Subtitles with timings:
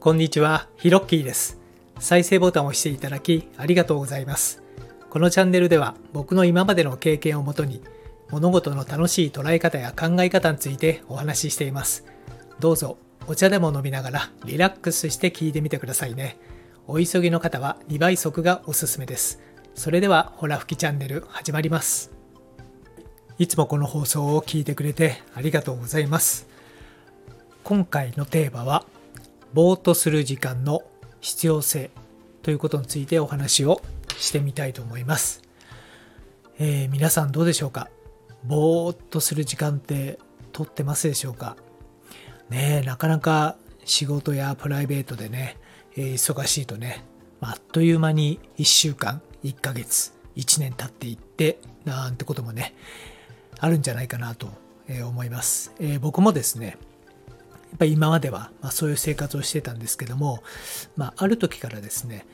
[0.00, 1.58] こんにちは、ヒロッキーです。
[1.98, 4.62] 再生ボタンを押していただきありがとうございます。
[5.10, 7.82] このチャンネルでは僕の今までの経験をもとに
[8.30, 12.04] 物事の楽しい捉え方や考え方についてお話ししています。
[12.60, 16.38] どうぞお茶でも飲みながらリラックスして聞いてみてくださいね。
[16.86, 19.40] お急ぎの方は2倍速がおすすめです。
[19.74, 22.12] それではホラ吹きチャンネル始まります。
[23.40, 26.46] いつもこの放送を聞いてくれてありがとうございます。
[27.64, 28.84] 今回のテーマは
[29.52, 30.82] ぼーっとする時間の
[31.20, 31.90] 必要性
[32.42, 33.80] ということについてお話を
[34.16, 35.42] してみたいと思います。
[36.58, 37.88] えー皆さんどうでしょうか？
[38.44, 40.18] ぼーっとする時間って
[40.52, 41.56] 取ってますでしょうか？
[42.50, 45.56] ねえなかなか仕事やプライベートでね、
[45.96, 47.04] えー忙しいとね、
[47.40, 52.74] あっという間に1週間、1ヶ月、1年経っていってなんてこともね、
[53.58, 54.48] あるんじゃないかなと
[54.88, 55.72] 思います。
[55.80, 56.76] えー僕もですね、
[57.78, 60.42] ぱり今までは、まあ、そういう生活をしてたんですけども、
[60.96, 62.26] まあ、ある時からですね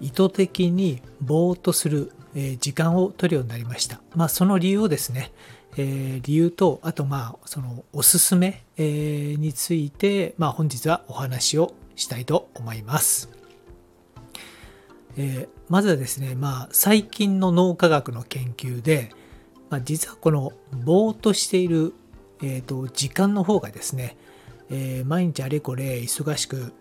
[0.00, 5.32] 意図的にぼーっとする、え時間を取るようになりました、まあ、その理由をですね、
[5.76, 13.28] えー理由とあとまあそのおすすめ、えーについて、まあ、本日はお話をしたいと思います、
[15.16, 19.10] えーまずはですね、まあ、最近の脳科学の研究で、
[19.68, 20.52] まあ、実はこの
[20.84, 21.92] ぼーっとしている、
[22.40, 24.16] えーと時間の方がですね
[24.70, 26.72] えー毎日あれこれ忙しく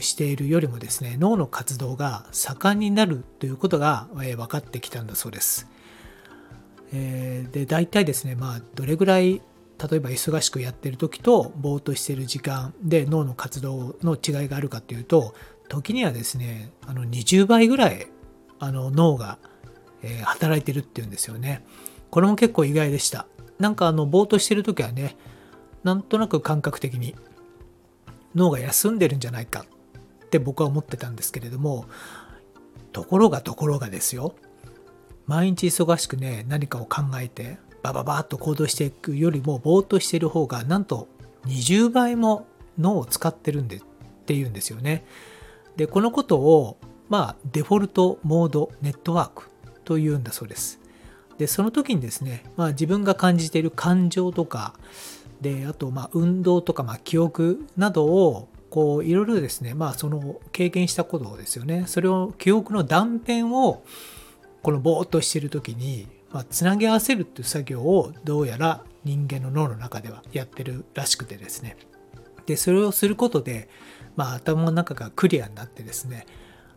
[0.00, 5.68] しているよりもですね脳の活動が盛んになるということが、えー分かってきたんだそうです。
[6.92, 9.42] えーで大体ですねまあどれぐらい
[9.90, 15.34] 例えば忙しくやってる時とぼーっとしてる時間で脳の活動の違いがあるかっていうと
[15.68, 18.06] 時にはですねあの20倍ぐらい
[18.60, 19.38] あの脳が、
[20.02, 21.64] えー働いてるっていうんですよね。
[22.10, 23.26] これも結構意外でした。
[23.58, 25.16] なんかあのぼーっとしてる時はね
[25.84, 27.14] なんとなく感覚的に
[28.34, 29.64] 脳が休んでるんじゃないか
[30.24, 31.84] って僕は思ってたんですけれども
[32.92, 34.34] ところがところがですよ
[35.26, 41.08] 毎日忙しくね何かを考えてバババッと行動していくよりもぼーっとしている方がなんと
[41.46, 42.46] 20倍も
[42.78, 43.80] 脳を使ってるんでっ
[44.26, 45.04] ていうんですよね。
[45.76, 46.78] でこのことを
[47.08, 49.50] まあデフォルトモードネットワーク
[49.84, 50.80] というんだそうです。
[51.36, 54.74] でその時にですね、まあ、自分が感じている感情とか
[55.44, 63.84] であとまあ運動とかまあ記憶などをこういろいろですねまあその経験したことですよねそれを記憶の断片を
[64.62, 71.76] このぼーっとしてる時に、まあ、つなぎ合わせるっていう作業をどうやら人間の脳の中ではやってるらしくてですね
[72.46, 73.68] でそれをすることで、
[74.16, 76.26] まあ、頭の中がクリアになってですね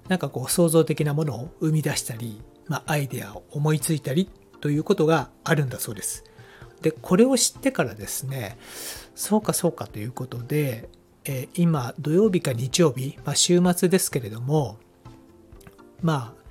[0.10, 4.30] なんかこう創造的なものを生み出したり、まあ、アイデアを思いついたり
[4.60, 6.26] ということがあるんだそうです。
[6.82, 8.58] でこれを知ってからですね
[9.16, 10.90] そうかそうかということで、
[11.26, 14.78] えー今土曜日か日曜日、まあ、週末ですけれども
[16.02, 16.42] まあ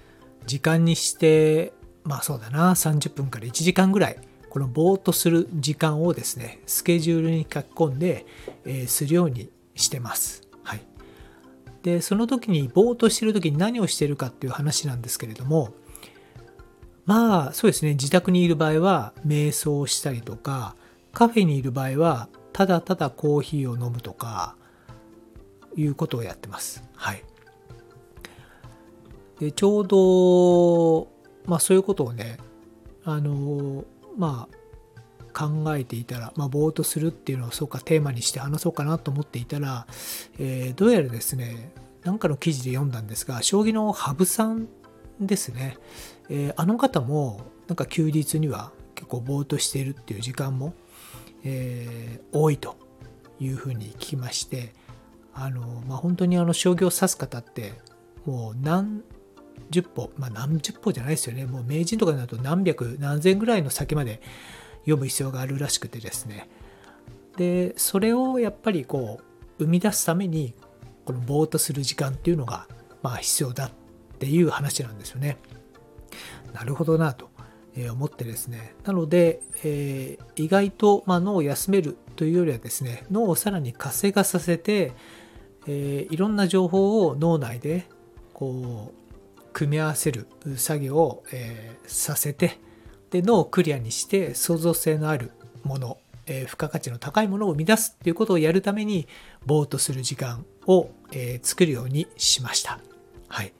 [0.46, 1.72] 時間にして
[2.04, 4.18] まあそうだな30分から1時間ぐらい
[4.50, 8.26] このぼーっとする時間をですねスケジュールに書き込んで、
[8.64, 10.42] えーするようにしてます。
[10.62, 10.80] はい、
[11.82, 15.74] でその時にぼーっとしてる時に何をしてるかっていう話なんですけれども
[17.06, 17.92] まあそうですね。
[17.92, 20.74] 自宅にいる場合は瞑想をしたりとか
[21.12, 24.56] カフェにいる場合はただただコーヒーを飲むとか
[25.76, 26.82] いうことをやってます。
[26.94, 27.22] はい。
[29.38, 31.08] でちょうど
[31.48, 32.38] まあそういうことをね
[33.04, 33.84] あの
[34.16, 34.56] まあ
[35.38, 39.86] 考えていたら、まあ、ぼーっとするっていうのをそうかテーマにして話そうかなと思っていたら、
[40.38, 41.72] えーどうやらですね
[42.04, 44.68] なんかの記事で読んだんですが将棋の羽生さん
[45.20, 45.76] ですね。
[46.28, 50.74] えーあの方もなんか休日には結構ぼーっとしているっていう時間も、
[51.44, 52.76] えー多いと
[53.40, 54.72] いうふうに聞きまして
[55.34, 57.74] あの、まあ、本当にあの将棋を指す方って
[58.24, 59.02] もう何
[59.70, 61.46] 十歩まあ何十歩じゃないですよね。
[61.46, 64.20] もう名人とかになると何百何千ぐらいの先まで
[64.80, 66.48] 読む必要があるらしくてですね。
[67.36, 70.54] でそれをやっぱりこう生み出すために
[71.04, 72.66] このぼーっとする時間っていうのが
[73.02, 73.70] まあ必要だっ
[74.16, 75.36] っていう話なんですよね。
[76.54, 77.28] なるほどなと
[77.90, 84.92] 思ってですねなので、えー意外と、まあ、脳を休めるというよりはですね脳をさらに活性化させて、
[85.66, 87.86] えーいろんな情報を脳内で
[88.32, 90.26] こう組み合わせる
[90.56, 92.58] 作業を、えーさせて
[93.10, 95.32] で脳をクリアにして創造性のある
[95.62, 99.06] もの、えー付加価値の高いものを生み出すっていうことをやるために
[99.44, 102.80] ぼーっとする時間を、え作るようにしました。
[103.28, 103.52] はい、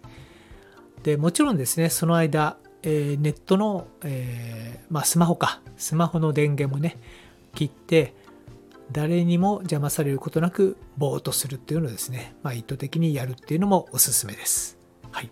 [1.06, 6.98] でもちろんですねその間、えーネットの、えーまあ、スマホかスマホの電源もね
[7.54, 8.12] 切って
[8.90, 14.78] 誰にも邪魔されることなくぼーっとするっていうのをですね、まあ、意図的にやるっていうのもおすすめです。
[15.12, 15.30] はい。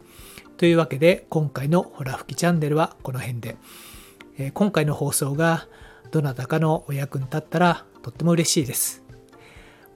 [0.58, 3.56] というわけで今回のホラ吹きチャンネルはこの辺で、
[4.38, 5.66] えー、今回の放送が
[6.12, 9.02] どなたかのお役に立ったらとっても嬉しいです。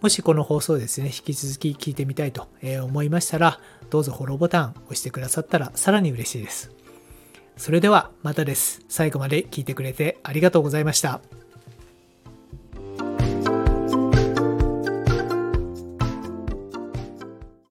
[0.01, 2.49] もしこの放送ですね、引き続き聞いてみたいと
[2.85, 6.71] 思いましたら、どうぞフォローボタン押してくださったらさらに嬉しいです。
[7.57, 8.83] それではまたです。
[8.89, 11.21] 最後まで聞いてくれてありがとうございました。